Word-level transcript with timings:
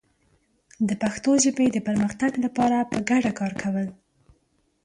د 0.87 0.89
پښتو 1.01 1.31
ژبې 1.43 1.65
د 1.71 1.77
پرمختګ 1.87 2.31
لپاره 2.45 2.77
په 2.91 2.97
ګډه 3.09 3.31
کار 3.39 3.53
کول 3.61 3.87